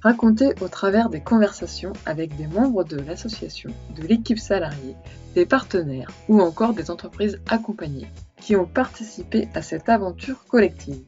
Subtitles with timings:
[0.00, 4.96] raconté au travers des conversations avec des membres de l'association, de l'équipe salariée,
[5.34, 8.08] des partenaires ou encore des entreprises accompagnées
[8.40, 11.02] qui ont participé à cette aventure collective.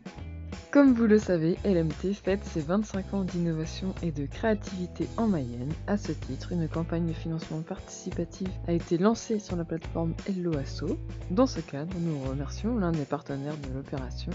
[0.71, 5.73] Comme vous le savez, LMT fête ses 25 ans d'innovation et de créativité en Mayenne.
[5.89, 10.57] À ce titre, une campagne de financement participatif a été lancée sur la plateforme Hello
[10.57, 10.97] Asso.
[11.33, 14.31] Dans ce cadre, nous remercions l'un des partenaires de l'opération,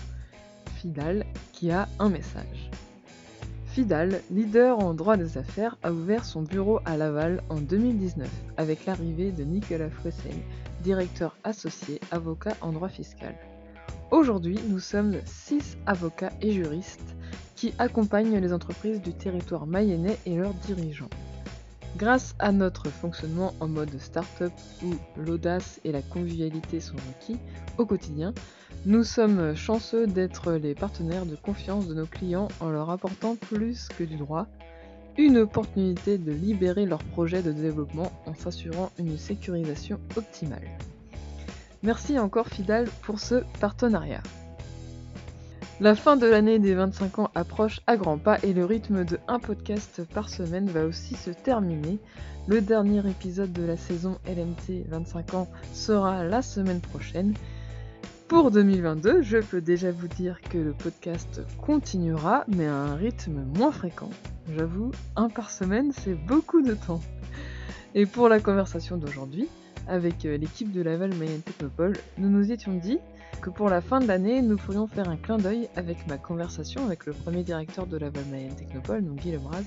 [0.76, 2.70] Fidal, qui a un message.
[3.76, 8.86] Fidal, leader en droit des affaires, a ouvert son bureau à Laval en 2019 avec
[8.86, 10.32] l'arrivée de Nicolas Fouessel,
[10.82, 13.36] directeur associé avocat en droit fiscal.
[14.12, 17.18] Aujourd'hui, nous sommes 6 avocats et juristes
[17.58, 21.10] qui accompagnent les entreprises du territoire mayennais et leurs dirigeants.
[21.98, 24.52] Grâce à notre fonctionnement en mode start-up
[24.84, 27.40] où l'audace et la convivialité sont requis
[27.78, 28.34] au quotidien,
[28.86, 33.88] nous sommes chanceux d'être les partenaires de confiance de nos clients en leur apportant plus
[33.98, 34.48] que du droit,
[35.18, 40.68] une opportunité de libérer leurs projets de développement en s'assurant une sécurisation optimale.
[41.82, 44.22] Merci encore Fidal pour ce partenariat.
[45.82, 49.20] La fin de l'année des 25 ans approche à grands pas et le rythme de
[49.28, 52.00] un podcast par semaine va aussi se terminer.
[52.48, 57.34] Le dernier épisode de la saison LMT 25 ans sera la semaine prochaine
[58.28, 63.46] pour 2022, je peux déjà vous dire que le podcast continuera, mais à un rythme
[63.56, 64.10] moins fréquent.
[64.58, 67.02] J'avoue, un par semaine, c'est beaucoup de temps.
[67.94, 69.48] Et pour la conversation d'aujourd'hui,
[69.88, 72.98] avec euh, l'équipe de Laval Mayenne Technopole, nous nous étions dit
[73.42, 76.86] que pour la fin de l'année, nous pourrions faire un clin d'œil avec ma conversation
[76.86, 79.64] avec le premier directeur de Laval Mayenne Technopole, donc Guy Lebras,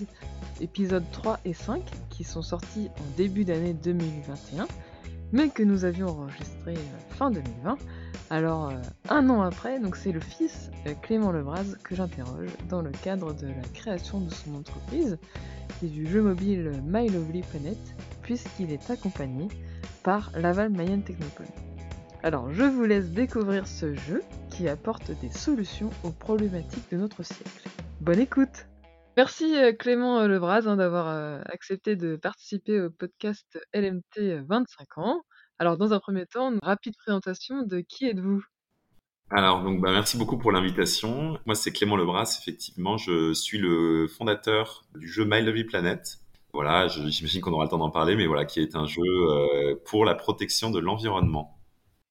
[0.60, 4.66] épisodes 3 et 5, qui sont sortis en début d'année 2021,
[5.32, 7.76] mais que nous avions enregistrés euh, fin 2020
[8.30, 8.74] alors, euh,
[9.08, 13.32] un an après, donc c'est le fils euh, Clément Lebras que j'interroge dans le cadre
[13.32, 15.18] de la création de son entreprise
[15.82, 17.78] et du jeu mobile My Lovely Planet,
[18.20, 19.48] puisqu'il est accompagné
[20.02, 21.46] par Laval Mayenne Technopole.
[22.24, 27.22] Alors, je vous laisse découvrir ce jeu qui apporte des solutions aux problématiques de notre
[27.22, 27.68] siècle.
[28.00, 28.66] Bonne écoute
[29.16, 35.22] Merci euh, Clément Lebras hein, d'avoir accepté de participer au podcast LMT 25 ans.
[35.60, 38.42] Alors, dans un premier temps, une rapide présentation de qui êtes-vous?
[39.30, 41.38] Alors, donc, bah, merci beaucoup pour l'invitation.
[41.46, 42.96] Moi, c'est Clément Lebras, effectivement.
[42.96, 46.18] Je suis le fondateur du jeu My Lovely Planet.
[46.52, 49.74] Voilà, j'imagine qu'on aura le temps d'en parler, mais voilà, qui est un jeu euh,
[49.84, 51.57] pour la protection de l'environnement.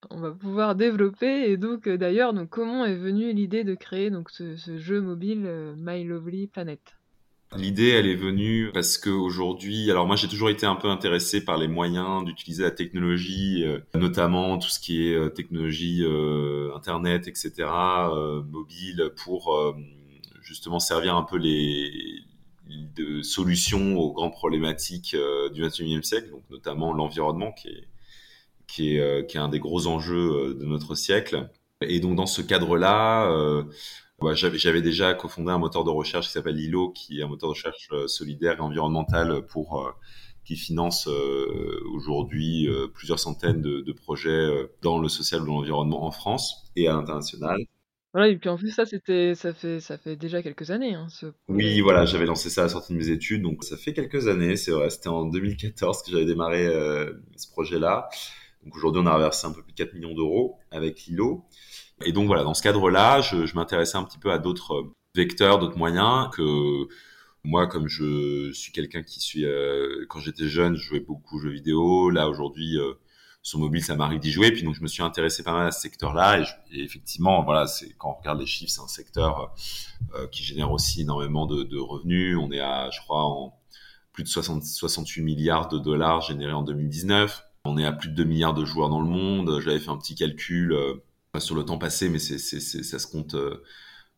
[0.09, 1.49] On va pouvoir développer.
[1.49, 5.43] Et donc, euh, d'ailleurs, donc, comment est venue l'idée de créer donc, ce, jeu mobile
[5.45, 6.79] euh, My Lovely Planet?
[7.55, 11.57] L'idée, elle est venue parce qu'aujourd'hui, alors moi j'ai toujours été un peu intéressé par
[11.57, 16.03] les moyens d'utiliser la technologie, euh, notamment tout ce qui est technologie
[16.75, 17.69] internet, etc.,
[18.45, 19.57] mobile, pour
[20.41, 22.19] justement servir un peu les
[22.67, 25.15] de solutions aux grandes problématiques
[25.53, 27.87] du 21e siècle, donc notamment l'environnement qui est
[28.67, 31.49] qui est qui est un des gros enjeux de notre siècle.
[31.81, 33.29] Et donc dans ce cadre-là
[34.33, 37.53] j'avais déjà cofondé un moteur de recherche qui s'appelle Lilo, qui est un moteur de
[37.53, 39.91] recherche euh, solidaire et environnemental pour euh,
[40.43, 44.47] qui finance euh, aujourd'hui plusieurs centaines de, projets
[44.81, 47.59] dans le social ou l'environnement en France et à l'international.
[48.13, 50.93] Voilà, et puis en plus ça c'était ça fait ça fait déjà quelques années.
[50.93, 51.07] Hein,
[51.49, 54.29] oui, voilà, j'avais lancé ça à la sortie de mes études, donc ça fait quelques
[54.29, 54.55] années.
[54.55, 56.65] C'est vrai, c'était en 2014 que j'avais démarré
[57.35, 58.07] ce projet-là.
[58.63, 61.45] Donc aujourd'hui, on a reversé un peu plus de 4 millions d'euros avec Lilo.
[62.05, 64.93] Et donc voilà, dans ce cadre-là, je, je m'intéressais un petit peu à d'autres euh,
[65.15, 66.87] vecteurs, d'autres moyens que
[67.47, 71.39] moi, comme je suis quelqu'un qui suis, euh, quand j'étais jeune, je jouais beaucoup aux
[71.39, 72.09] jeux vidéo.
[72.09, 72.95] Là, aujourd'hui, euh,
[73.41, 74.51] sur mobile, ça m'arrive d'y jouer.
[74.51, 76.41] Puis donc, je me suis intéressé pas mal à ce secteur-là.
[76.71, 79.55] Et, effectivement, voilà, c'est quand on regarde les chiffres, c'est un secteur
[80.15, 82.37] euh, qui génère aussi énormément de, de, revenus.
[82.37, 83.57] On est à, je crois, en
[84.11, 87.46] plus de 60, 68 milliards de dollars générés en 2019.
[87.67, 89.59] On est à plus de 2 milliards de joueurs dans le monde.
[89.61, 90.73] J'avais fait un petit calcul
[91.39, 93.35] sur le temps passé, mais c'est, ça se compte.
[93.35, 93.63] Euh,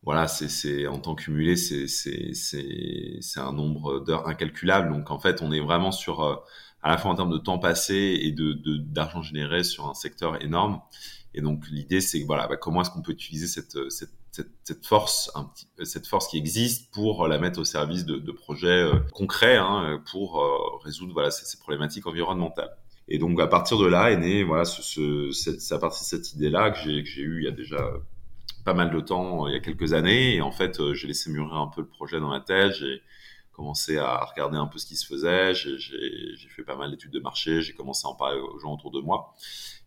[0.02, 4.92] voilà, c'est, en temps cumulé, c'est, c'est, un nombre d'heures incalculable.
[4.92, 6.36] Donc en fait, on est vraiment sur euh,
[6.82, 10.80] à la fois en termes de temps passé et d'argent généré sur un secteur énorme.
[11.34, 13.76] Et donc l'idée, c'est voilà, bah, comment est-ce qu'on peut utiliser cette,
[14.82, 15.30] force,
[15.84, 20.42] cette force qui existe pour la mettre au service de, projets concrets hein, pour
[20.82, 22.74] résoudre ces, problématiques environnementales.
[23.10, 26.32] Et donc à partir de là est né voilà ce, c'est à partir de cette
[26.32, 27.92] idée là que j'ai que j'ai eu il y a déjà
[28.64, 30.36] pas mal de temps, il y a quelques années.
[30.36, 32.74] Et en fait, j'ai laissé mûrir un peu le projet dans ma tête.
[32.74, 33.02] J'ai
[33.52, 35.54] commencé à regarder un peu ce qui se faisait.
[35.54, 37.62] J'ai fait pas mal d'études de marché.
[37.62, 39.34] J'ai commencé à en parler aux gens autour de moi.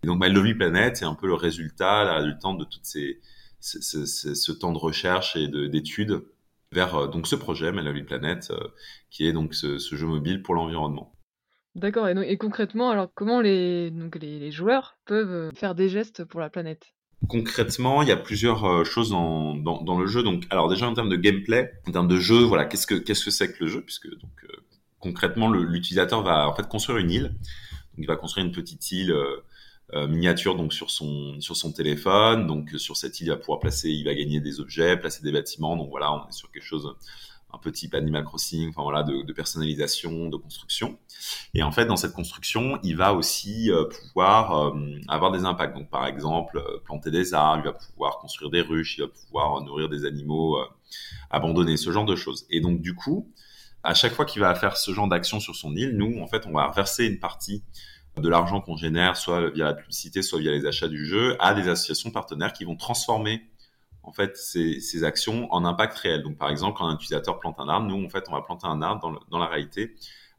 [0.03, 3.19] Et donc, My Lovely Planet, c'est un peu le résultat, la résultante de toutes ces,
[3.59, 6.23] ce, temps de recherche et d'études
[6.71, 8.67] vers euh, donc ce projet, My Lovely Planet, euh,
[9.09, 11.13] qui est donc ce, jeu mobile pour l'environnement.
[11.75, 12.07] D'accord.
[12.07, 16.49] Et, concrètement, alors comment les, donc les, joueurs peuvent euh, faire des gestes pour la
[16.49, 16.93] planète?
[17.27, 20.21] Concrètement, il y a plusieurs euh, choses dans, dans, le jeu.
[20.21, 23.25] Donc, alors déjà en termes de gameplay, en termes de jeu, voilà, qu'est-ce que qu'est-ce
[23.25, 23.81] que c'est que le jeu?
[23.81, 24.57] Puisque donc euh,
[24.99, 27.23] concrètement, l'utilisateur va en fait construire une île.
[27.23, 29.15] Donc, il va construire une petite île
[30.09, 32.47] miniature donc sur son sur son téléphone.
[32.47, 35.31] Donc sur cette île, il va pouvoir placer, il va gagner des objets, placer des
[35.31, 35.75] bâtiments.
[35.75, 36.95] Donc voilà, on est sur quelque chose
[37.53, 40.97] un peu type Animal Crossing, enfin voilà, de, personnalisation, de construction.
[41.53, 45.75] Et en fait, dans cette construction, il va aussi euh, pouvoir euh, avoir des impacts.
[45.77, 49.07] Donc, par exemple, euh, planter des arbres, il va pouvoir construire des ruches, il va
[49.07, 50.57] pouvoir nourrir des animaux
[51.29, 52.45] abandonnés, ce genre de choses.
[52.49, 53.31] Et donc, du coup,
[53.83, 56.47] à chaque fois qu'il va faire ce genre d'action sur son île, nous, en fait,
[56.47, 57.63] on va verser une partie
[58.17, 61.53] de l'argent qu'on génère, soit via la publicité, soit via les achats du jeu, à
[61.53, 63.43] des associations partenaires qui vont transformer
[64.03, 66.23] en fait ces, actions en impact réel.
[66.23, 68.67] Donc par exemple, quand un utilisateur plante un arbre, nous en fait on va planter
[68.67, 69.95] un arbre dans, la réalité.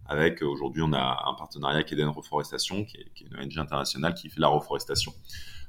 [0.06, 3.40] Avec euh, aujourd'hui on a un partenariat est Eden Reforestation, qui est, qui est, une
[3.40, 5.12] ONG internationale qui fait la reforestation.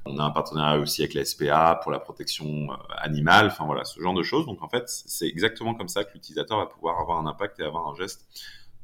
[0.04, 3.46] On a un partenariat aussi avec la SPA pour la protection euh, animale.
[3.46, 4.46] Enfin voilà, ce genre de choses.
[4.46, 7.64] Donc en fait, c'est exactement comme ça que l'utilisateur va pouvoir avoir un impact et
[7.64, 8.26] avoir un geste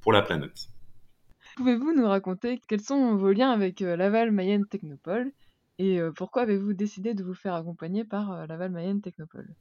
[0.00, 0.69] pour la planète.
[1.56, 5.32] Pouvez-vous nous raconter quels sont vos liens avec euh, Laval Mayenne Technopole?
[5.79, 9.55] Et pourquoi avez-vous décidé de vous faire accompagner par Laval Mayenne Technopole?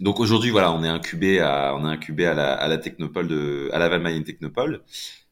[0.00, 4.82] Donc aujourd'hui, voilà, on est incubé à, la, Technopole de, à Mayenne Technopole.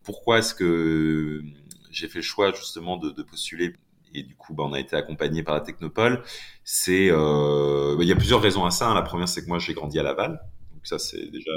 [0.03, 1.43] Pourquoi est-ce que
[1.91, 3.75] j'ai fait le choix justement de, postuler?
[4.15, 6.23] Et du coup, bah, on a été accompagné par la Technopole.
[6.65, 8.89] C'est, euh, bah, il y a plusieurs raisons à ça.
[8.89, 8.95] Hein.
[8.95, 10.41] La première, c'est que moi, j'ai grandi à Laval.
[10.73, 11.53] Donc ça, c'est déjà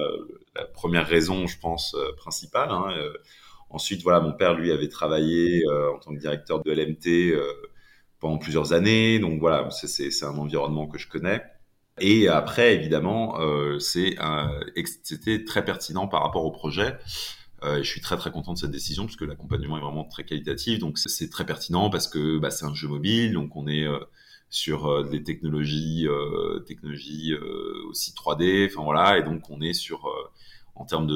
[0.56, 2.70] la première raison, je pense, principale.
[2.70, 2.94] Hein.
[3.72, 7.36] ensuite, voilà, mon père, lui, avait travaillé en tant que directeur de LMT
[8.20, 9.20] pendant plusieurs années.
[9.20, 11.42] Donc voilà, c'est un environnement que je connais.
[12.02, 14.16] Et après, évidemment, euh, c'est
[15.04, 16.98] c'était très pertinent par rapport au projet.
[17.64, 20.24] Euh, je suis très très content de cette décision parce que l'accompagnement est vraiment très
[20.24, 20.80] qualitatif.
[20.80, 24.00] Donc c'est très pertinent parce que bah, c'est un jeu mobile, donc on est euh,
[24.50, 27.34] sur euh, des technologies, euh, technologies
[27.90, 28.68] aussi 3D.
[28.72, 30.08] Enfin voilà, et donc on est sur
[30.76, 31.08] en termes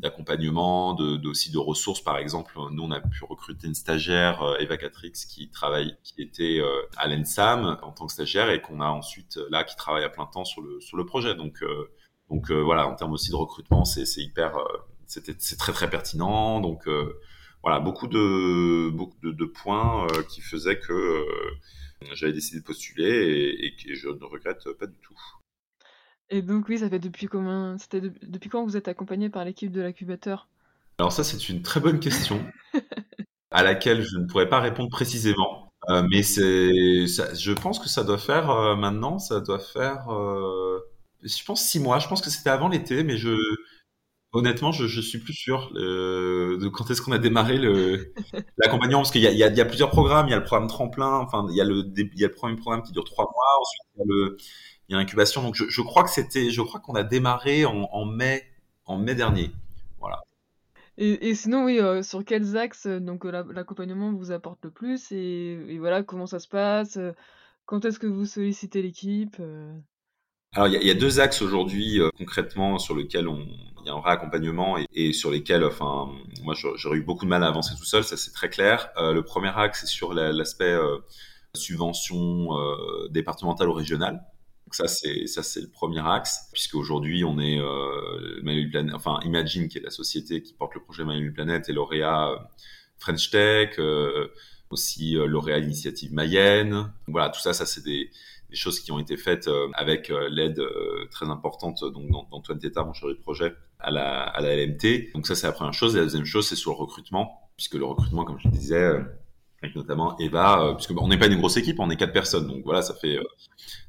[0.00, 2.00] d'accompagnement, de, de, aussi de ressources.
[2.00, 6.22] Par exemple, nous, on a pu recruter une stagiaire, euh, Eva Catrix, qui travaille, qui
[6.22, 10.04] était euh, à l'ENSAM en tant que stagiaire et qu'on a ensuite là, qui travaille
[10.04, 11.34] à plein temps sur le, sur le projet.
[11.34, 11.90] Donc, euh,
[12.30, 14.56] donc voilà, en termes aussi de recrutement, c'est hyper,
[15.06, 16.60] c'était c'est très très pertinent.
[16.60, 16.88] Donc
[17.62, 21.26] voilà, beaucoup de beaucoup de, de points qui faisaient que
[22.14, 25.18] j'avais décidé de postuler et, et que je ne regrette pas du tout.
[26.30, 29.70] Et donc oui, ça fait depuis combien C'était depuis quand vous êtes accompagné par l'équipe
[29.72, 30.48] de l'incubateur?
[30.98, 32.44] Alors ça, c'est une très bonne question
[33.50, 35.72] à laquelle je ne pourrais pas répondre précisément.
[35.90, 40.80] Euh, mais c'est, je pense que ça doit faire euh, maintenant, ça doit faire, euh,
[41.22, 41.98] je pense six mois.
[41.98, 43.36] Je pense que c'était avant l'été, mais je,
[44.32, 48.12] honnêtement, je, je suis plus sûr de quand est-ce qu'on a démarré le
[48.58, 50.26] l'accompagnement, parce qu'il y a, il y, a, il y a plusieurs programmes.
[50.28, 52.34] Il y a le programme tremplin, enfin il y a le, il y a le
[52.34, 53.60] premier programme qui dure trois mois.
[53.60, 54.36] Ensuite, il y a le
[54.94, 55.42] il y a l'incubation.
[55.42, 58.44] Donc je, je, crois que c'était, je crois qu'on a démarré en, en, mai,
[58.86, 59.50] en mai dernier.
[59.98, 60.22] Voilà.
[60.96, 64.70] Et, et sinon, oui, euh, sur quels axes euh, donc euh, l'accompagnement vous apporte le
[64.70, 66.98] plus et, et, voilà comment ça se passe
[67.66, 69.36] Quand est-ce que vous sollicitez l'équipe
[70.56, 73.44] alors, il y, a, il y, a deux axes aujourd'hui concrètement sur lesquels on,
[73.84, 76.10] il y a un vrai accompagnement et, et sur lesquels, enfin,
[76.42, 78.88] moi, j'aurais eu beaucoup de mal à avancer tout seul, ça c'est très clair.
[78.96, 80.76] Euh, le premier axe, c'est sur l'aspect
[81.54, 82.48] subvention
[83.10, 84.24] départementale ou régionale
[84.70, 88.40] ça c'est ça c'est le premier axe puisque aujourd'hui on est euh,
[88.94, 92.36] enfin Imagine qui est la société qui porte le projet Manuel Planète et lauréat euh,
[92.98, 94.28] French Tech, euh,
[94.70, 96.92] aussi euh, lauréat Initiative Mayenne.
[97.06, 98.10] Voilà, tout ça, ça c'est des,
[98.50, 100.62] des, choses qui ont été faites euh, avec l'aide
[101.10, 105.12] très importante donc d'Antoine Tétard, mon chéri de projet, à la, à la LMT.
[105.14, 105.94] Donc ça c'est la première chose.
[105.96, 108.92] Et la deuxième chose c'est sur le recrutement, puisque le recrutement, comme je disais,
[109.74, 112.82] notamment Eva, puisque on n'est pas une grosse équipe, on est quatre personnes, donc voilà,
[112.82, 113.18] ça fait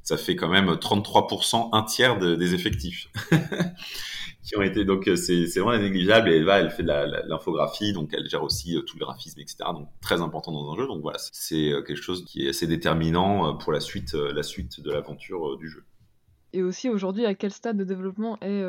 [0.05, 3.09] ça fait quand même 33%, un tiers de, des effectifs
[4.43, 6.29] qui ont été donc euh, c'est c'est vraiment négligeable.
[6.29, 9.89] Et Eva elle fait l'infographie donc elle gère aussi euh, tout le graphisme etc donc
[10.01, 10.87] très important dans un jeu.
[10.87, 14.79] Donc voilà c'est euh, quelque chose qui est assez déterminant pour la suite la suite
[14.79, 15.83] de l'aventure du jeu.
[16.53, 18.63] Et aussi aujourd'hui, à quel stade de développement est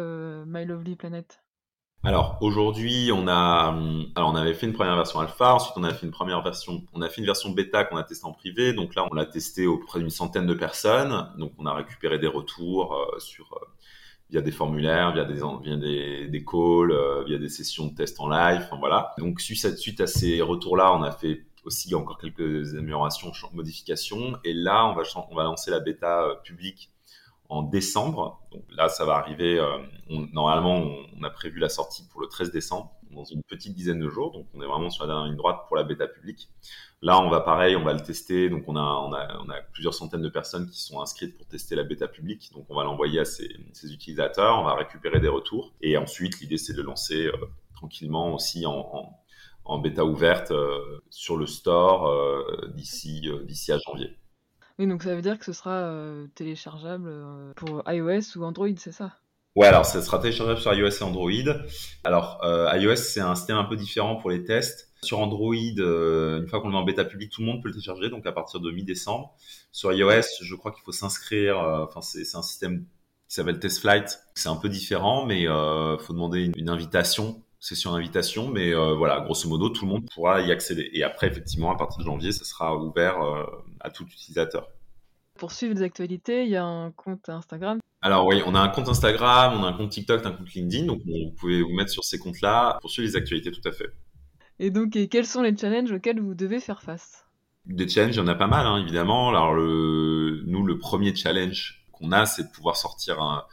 [0.47, 1.39] My Lovely Planet?
[2.07, 3.77] Alors aujourd'hui, on a,
[4.15, 6.83] alors on avait fait une première version alpha, ensuite on a fait une première version,
[6.95, 8.73] on a fait une version bêta qu'on a testée en privé.
[8.73, 11.29] Donc là, on l'a testé auprès d'une centaine de personnes.
[11.39, 13.59] Donc on a récupéré des retours sur
[14.31, 18.29] via des formulaires, via des, via des, calls, euh, via des sessions de test en
[18.29, 19.15] live, enfin voilà.
[19.19, 24.37] Donc suite à, suite à ces retours-là, on a fait aussi encore quelques améliorations, modifications,
[24.45, 26.91] et là on va on va lancer la bêta euh, publique
[27.49, 28.41] en décembre.
[28.53, 29.59] Donc là, ça va arriver.
[29.59, 29.79] Euh,
[30.33, 30.85] normalement,
[31.19, 34.33] on, a prévu la sortie pour le 13 décembre, dans une petite dizaine de jours.
[34.33, 36.49] Donc, on est vraiment sur la dernière ligne droite pour la bêta publique.
[37.03, 38.49] Là, on va pareil, on va le tester.
[38.49, 41.47] Donc, on a, on a, on a plusieurs centaines de personnes qui sont inscrites pour
[41.47, 42.51] tester la bêta publique.
[42.55, 44.59] Donc, on va l'envoyer à ces, ces, utilisateurs.
[44.59, 45.73] On va récupérer des retours.
[45.81, 47.37] Et ensuite, l'idée, c'est de lancer euh,
[47.75, 49.21] tranquillement aussi en, en,
[49.65, 52.13] en bêta ouverte euh, sur le store
[52.75, 54.17] d'ici d'ici à janvier.
[54.79, 58.69] Oui, donc ça veut dire que ce sera euh, téléchargeable euh, pour iOS ou Android,
[58.77, 59.13] c'est ça?
[59.55, 61.55] Ouais, alors ça sera téléchargeable sur iOS et Android.
[62.05, 64.93] Alors euh, iOS, c'est un système un peu différent pour les tests.
[65.03, 68.11] Sur Android, une fois qu'on est en bêta public, tout le monde peut le télécharger,
[68.11, 69.35] donc à partir de mi-décembre.
[69.73, 71.59] Sur iOS, je crois qu'il faut s'inscrire.
[71.59, 72.85] Enfin, c'est un système
[73.29, 74.19] qui s'appelle TestFlight.
[74.35, 78.95] C'est un peu différent, mais il faut demander une invitation c'est sur invitation, mais euh,
[78.95, 80.89] voilà, grosso modo, tout le monde pourra y accéder.
[80.93, 83.45] Et après, effectivement, à partir de janvier, ça sera ouvert euh,
[83.81, 84.69] à tout utilisateur.
[85.37, 87.81] Pour suivre les actualités, il y a un compte Instagram.
[88.03, 90.87] Alors oui, on a un compte Instagram, on a un compte TikTok, un compte LinkedIn,
[90.87, 93.89] donc vous pouvez vous mettre sur ces comptes-là pour suivre les actualités, tout à fait.
[94.61, 97.27] Et donc, quels sont les challenges auxquels vous devez faire face?
[97.65, 99.31] Des challenges, il y en a pas mal, hein, évidemment.
[99.31, 103.45] Alors le, nous, le premier challenge qu'on a, c'est de pouvoir sortir un,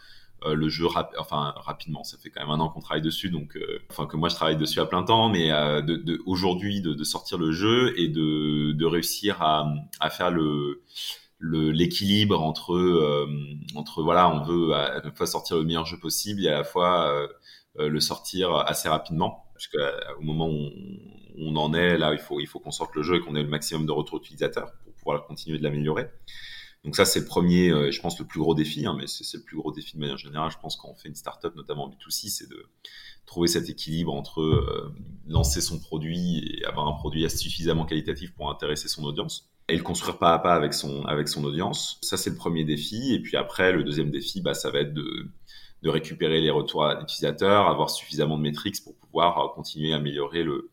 [0.45, 0.87] euh, le jeu
[1.19, 4.17] enfin rapidement ça fait quand même un an qu'on travaille dessus donc euh, enfin que
[4.17, 7.37] moi je travaille dessus à plein temps mais euh, de, de, aujourd'hui de, de, sortir
[7.37, 10.81] le jeu et de, de réussir à, à faire le
[11.39, 13.27] l'équilibre entre
[13.75, 16.63] entre voilà on veut à la fois sortir le meilleur jeu possible et à la
[16.63, 17.27] fois
[17.77, 20.69] le sortir assez rapidement parce qu'au moment où
[21.37, 23.35] on, on, en est là il faut il faut qu'on sorte le jeu et qu'on
[23.35, 26.07] ait le maximum de retours utilisateurs pour pouvoir continuer de l'améliorer
[26.83, 29.37] donc ça, c'est le premier, euh, je pense, le plus gros défi, hein, mais c'est
[29.37, 30.51] le plus gros défi de manière générale.
[30.51, 32.65] Je pense quand on fait une startup, notamment en B2C, c'est de
[33.25, 34.93] trouver cet équilibre entre euh,
[35.27, 39.83] lancer son produit et avoir un produit suffisamment qualitatif pour intéresser son audience et le
[39.83, 41.99] construire pas à pas avec son avec son audience.
[42.01, 43.13] Ça, c'est le premier défi.
[43.13, 45.29] Et puis après, le deuxième défi, bah, ça va être de
[45.83, 50.43] de récupérer les retours utilisateurs, avoir suffisamment de métriques pour pouvoir euh, continuer à améliorer
[50.43, 50.71] le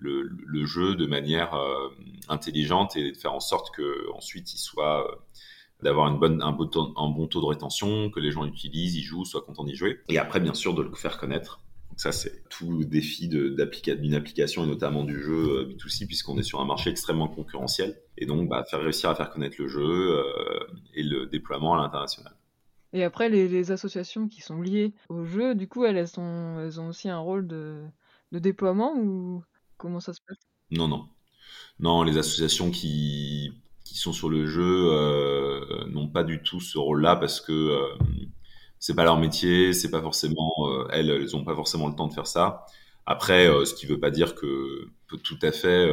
[0.00, 1.54] le, jeu de manière
[2.28, 5.06] intelligente et de faire en sorte que ensuite il soit
[5.82, 9.42] d'avoir une bonne, un, bon taux, de rétention, que les gens utilisent, ils jouent, soient
[9.42, 10.00] contents d'y jouer.
[10.08, 11.62] Et après, bien sûr, de le faire connaître.
[11.90, 16.38] Donc ça, c'est tout le défi d'une application et notamment du jeu euh, B2C puisqu'on
[16.38, 18.00] est sur un marché extrêmement concurrentiel.
[18.16, 20.60] Et donc, bah, faire réussir à faire connaître le jeu euh,
[20.94, 22.34] et le déploiement à l'international.
[22.92, 26.80] Et après, les, associations qui sont liées au jeu, du coup, elles, elles, sont, elles
[26.80, 27.82] ont aussi un rôle de,
[28.32, 28.94] déploiement
[29.80, 30.38] comment ça se passe?
[30.70, 31.08] Non, non.
[31.80, 33.52] Non, les associations qui
[33.84, 37.98] qui sont sur le jeu euh, n'ont pas du tout ce rôle-là parce que euh,
[38.78, 42.06] c'est pas leur métier, c'est pas forcément euh, elles, elles ont pas forcément le temps
[42.08, 42.66] de faire ça.
[43.06, 45.88] Après, euh, ce qui veut pas dire que peut tout à fait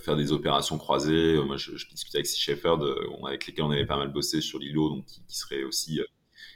[0.00, 1.38] faire des opérations croisées.
[1.44, 2.82] Moi, je, je discutais avec Sea Shepherd,
[3.26, 6.00] avec lesquels on avait pas mal bossé sur l'îlot, donc qui, qui serait aussi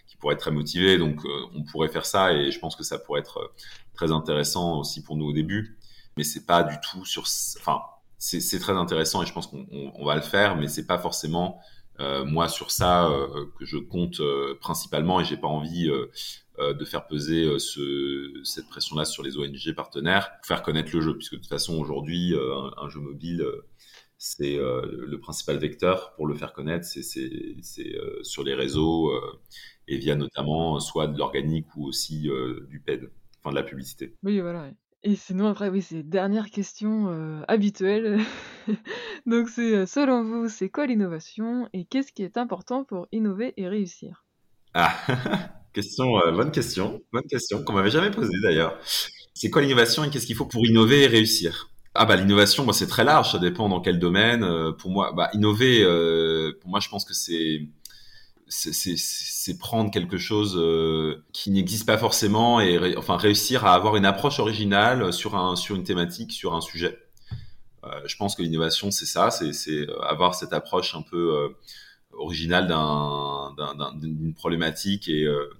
[0.08, 0.98] qui pourrait être très motivé.
[0.98, 1.20] Donc,
[1.54, 3.52] on pourrait faire ça et je pense que ça pourrait être
[3.94, 5.78] très intéressant aussi pour nous au début.
[6.16, 7.24] Mais c'est pas du tout sur,
[7.58, 7.82] enfin,
[8.18, 10.98] c'est très intéressant et je pense qu'on on, on va le faire, mais c'est pas
[10.98, 11.60] forcément
[12.00, 16.10] euh, moi sur ça euh, que je compte euh, principalement et j'ai pas envie euh,
[16.58, 21.00] euh, de faire peser ce, cette pression-là sur les ONG partenaires, pour faire connaître le
[21.00, 23.44] jeu, puisque de toute façon aujourd'hui un, un, jeu mobile
[24.18, 27.02] c'est le principal vecteur pour le faire connaître, c'est
[28.22, 29.12] sur les réseaux
[29.88, 32.30] et via notamment soit de l'organique ou aussi
[32.70, 34.14] du PED, enfin de la publicité.
[34.22, 34.70] Oui, voilà.
[35.08, 38.18] Et sinon, après, oui, c'est dernière question euh, habituelle.
[39.26, 43.54] Donc, c'est euh, selon vous, c'est quoi l'innovation et qu'est-ce qui est important pour innover
[43.56, 44.24] et réussir?
[44.74, 44.92] Ah,
[45.72, 48.80] question, euh, bonne question, bonne question qu'on m'avait jamais posée d'ailleurs.
[49.32, 51.70] C'est quoi l'innovation et qu'est-ce qu'il faut pour innover et réussir?
[51.94, 54.44] Ah bah l'innovation, bah, c'est très large, ça dépend dans quel domaine.
[54.76, 55.84] pour moi, bah, innover,
[56.60, 57.68] pour moi, je pense que c'est
[58.48, 64.04] c'est prendre quelque chose euh, qui n'existe pas forcément et enfin réussir à avoir une
[64.04, 66.98] approche originale sur un sur une thématique, sur un sujet.
[67.86, 71.48] Euh, je pense que l'innovation c'est ça, c'est avoir cette approche un peu euh,
[72.12, 72.66] originale
[74.00, 75.50] d'une problématique et euh,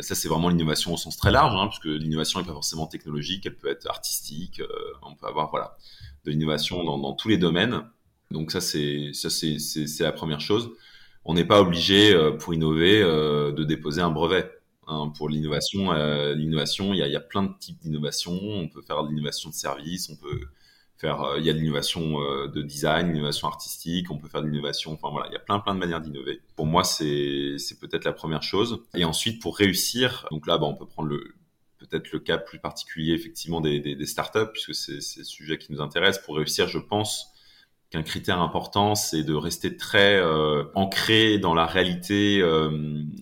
[0.00, 2.86] ça c'est vraiment l'innovation au sens très large, hein, parce que l'innovation n'est pas forcément
[2.86, 4.60] technologique, elle peut être artistique,
[5.02, 5.76] on peut avoir voilà
[6.24, 7.82] de l'innovation dans, dans tous les domaines.
[8.30, 10.70] Donc ça c'est ça c'est la première chose.
[11.24, 14.50] On n'est pas obligé pour innover de déposer un brevet.
[14.86, 15.92] Hein, pour l'innovation,
[16.34, 18.32] l'innovation, il y a, y a, plein de types d'innovation.
[18.32, 20.40] On peut faire de l'innovation de service, on peut
[20.98, 24.92] faire, il y a de l'innovation de design, l'innovation artistique, on peut faire de l'innovation.
[24.92, 26.40] Enfin voilà, il y a plein plein de manières d'innover.
[26.56, 28.82] Pour moi, c'est c'est peut-être la première chose.
[28.94, 31.34] Et ensuite, pour réussir, donc là, bah, on peut prendre le
[31.88, 35.80] peut-être le cas plus particulier effectivement des, des, startups, puisque c'est le sujet qui nous
[35.80, 36.18] intéresse.
[36.18, 37.32] Pour réussir, je pense
[37.94, 42.70] qu'un critère important, c'est de rester très euh, ancré dans la réalité euh,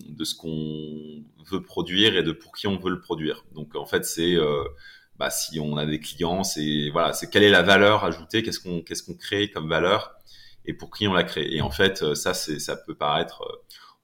[0.09, 3.45] de ce qu'on veut produire et de pour qui on veut le produire.
[3.53, 4.63] Donc en fait, c'est euh,
[5.19, 8.59] bah, si on a des clients, c'est voilà, c'est quelle est la valeur ajoutée, qu'est-ce
[8.59, 10.15] qu'on qu'est-ce qu'on crée comme valeur
[10.65, 11.47] et pour qui on la crée.
[11.51, 13.43] Et en fait, ça ça peut paraître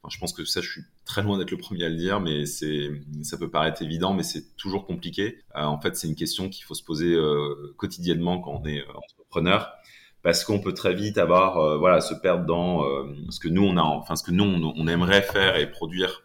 [0.08, 2.46] je pense que ça, je suis très loin d'être le premier à le dire, mais
[2.46, 2.90] c'est,
[3.22, 5.44] ça peut paraître évident, mais c'est toujours compliqué.
[5.54, 7.18] En fait, c'est une question qu'il faut se poser
[7.76, 9.70] quotidiennement quand on est entrepreneur,
[10.24, 12.84] parce qu'on peut très vite avoir, voilà, se perdre dans
[13.30, 16.24] ce que nous on a, enfin ce que nous on, aimerait faire et produire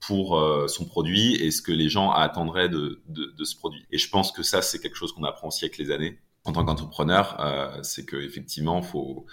[0.00, 3.84] pour son produit et ce que les gens attendraient de, de, de ce produit.
[3.90, 6.52] Et je pense que ça, c'est quelque chose qu'on apprend aussi avec les années en
[6.52, 7.36] tant qu'entrepreneur,
[7.82, 9.26] c'est que effectivement, faut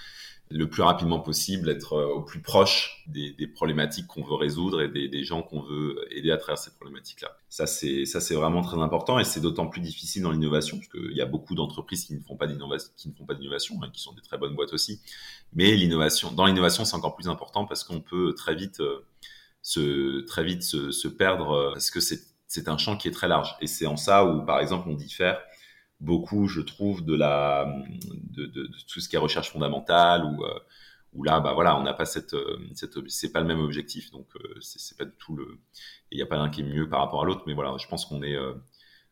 [0.53, 4.87] le plus rapidement possible, être euh, au plus proche des, problématiques qu'on veut résoudre et
[4.87, 7.35] des, gens qu'on veut aider à travers ces problématiques-là.
[7.49, 10.89] Ça, c'est ça, c'est vraiment très important et c'est d'autant plus difficile dans l'innovation parce
[10.89, 13.79] qu'il y a beaucoup d'entreprises qui ne font pas d'innovation, qui ne font pas d'innovation,
[13.81, 15.01] hein, qui sont des très bonnes boîtes aussi.
[15.53, 19.05] Mais l'innovation, dans l'innovation, c'est encore plus important parce qu'on peut très vite euh,
[19.61, 23.27] se très vite se, perdre euh, parce que c'est c'est un champ qui est très
[23.27, 25.39] large et c'est en ça où, par exemple, on diffère
[26.03, 27.65] beaucoup, je trouve, de la
[28.31, 30.59] de, de, tout ce qui est recherche fondamentale ou euh,
[31.13, 32.59] où là, bah voilà, on n'a pas cette, euh,
[33.07, 35.59] c'est pas le même objectif, donc euh, c'est pas du tout le,
[36.11, 37.87] il n'y a pas l'un qui est mieux par rapport à l'autre, mais voilà, je
[37.87, 38.37] pense qu'on est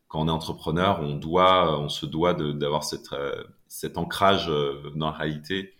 [0.07, 3.15] quand on est entrepreneur, on doit, on se doit d'avoir cette,
[3.67, 5.73] cet ancrage dans la réalité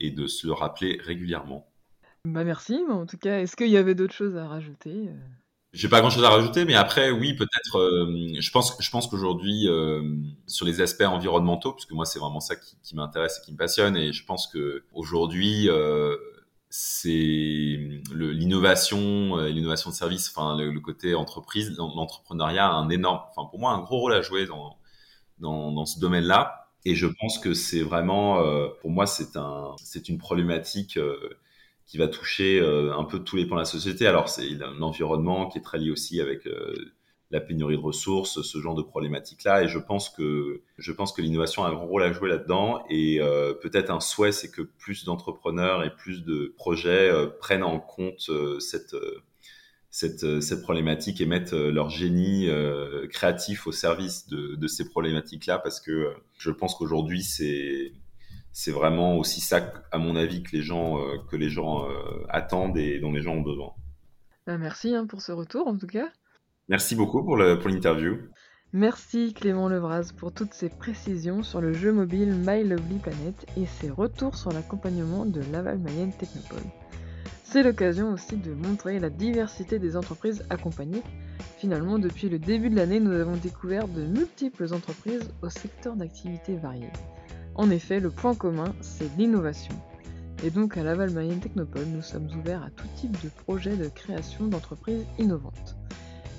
[0.00, 1.70] et de se le rappeler régulièrement.
[2.24, 5.10] Bah merci, mais en tout cas, est-ce qu'il y avait d'autres choses à rajouter
[5.72, 7.78] j'ai pas grand chose à rajouter, mais après, oui, peut-être.
[7.78, 10.02] Euh, je pense, je pense qu'aujourd'hui, euh,
[10.46, 13.56] sur les aspects environnementaux, puisque moi, c'est vraiment ça qui, qui m'intéresse et qui me
[13.56, 16.16] passionne, et je pense que aujourd'hui, euh,
[16.70, 17.78] c'est
[18.12, 23.48] l'innovation, euh, l'innovation de service, enfin le, le côté entreprise, l'entrepreneuriat a un énorme, enfin
[23.48, 24.76] pour moi, un gros rôle à jouer dans
[25.38, 26.68] dans, dans ce domaine-là.
[26.84, 30.98] Et je pense que c'est vraiment, euh, pour moi, c'est un, c'est une problématique
[31.90, 34.06] qui va toucher euh, un peu tous les pans de la société.
[34.06, 34.48] Alors c'est
[34.78, 36.72] l'environnement qui est très lié aussi avec euh,
[37.32, 39.64] la pénurie de ressources, ce genre de problématiques-là.
[39.64, 42.84] Et je pense que je pense que l'innovation a un grand rôle à jouer là-dedans.
[42.90, 47.80] Et euh, peut-être un souhait, c'est que plus d'entrepreneurs et plus de projets prennent en
[47.80, 48.94] compte cette
[49.92, 52.48] cette, cette problématique et mettent leur génie
[53.10, 57.92] créatif au service de ces problématiques-là, parce que je pense qu'aujourd'hui c'est
[58.52, 62.24] c'est vraiment aussi ça, à mon avis, que les gens, euh, que les gens euh,
[62.28, 63.72] attendent et dont les gens ont besoin.
[64.46, 66.08] Bah, merci hein, pour ce retour, en tout cas.
[66.68, 68.18] Merci beaucoup pour l'interview.
[68.72, 73.66] Merci Clément Levraz pour toutes ces précisions sur le jeu mobile My Lovely Planet et
[73.66, 76.62] ses retours sur l'accompagnement de Laval Mayenne Technopole.
[77.42, 81.02] C'est l'occasion aussi de montrer la diversité des entreprises accompagnées.
[81.58, 86.56] Finalement, depuis le début de l'année, nous avons découvert de multiples entreprises au secteur d'activité
[86.56, 86.92] variés.
[87.54, 89.74] En effet, le point commun, c'est l'innovation.
[90.42, 93.88] Et donc à Laval Mayenne Technopole, nous sommes ouverts à tout type de projets de
[93.88, 95.76] création d'entreprises innovantes.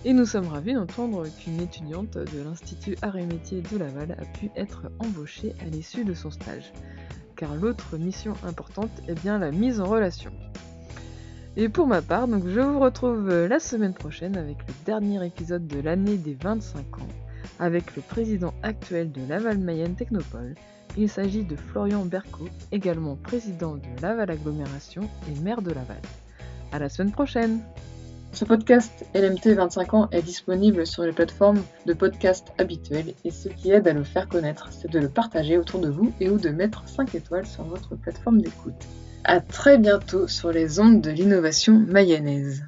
[0.04, 4.26] Et nous sommes ravis d'entendre qu'une étudiante de l'Institut Arts et Métiers de Laval a
[4.38, 6.74] pu être embauchée à l'issue de son stage.
[7.36, 10.32] Car l'autre mission importante est bien la mise en relation.
[11.56, 15.68] Et pour ma part, donc je vous retrouve la semaine prochaine avec le dernier épisode
[15.68, 17.08] de l'année des 25 ans,
[17.60, 20.56] avec le président actuel de Laval Mayenne Technopole,
[20.98, 26.02] il s'agit de Florian Berco, également président de Laval Agglomération et maire de Laval.
[26.72, 27.60] À la semaine prochaine!
[28.34, 33.50] Ce podcast LMT 25 ans est disponible sur les plateformes de podcast habituelles et ce
[33.50, 36.38] qui aide à le faire connaître, c'est de le partager autour de vous et ou
[36.38, 38.88] de mettre 5 étoiles sur votre plateforme d'écoute.
[39.26, 42.64] À très bientôt sur les ondes de l'innovation mayonnaise.